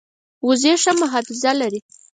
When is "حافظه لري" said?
1.13-1.79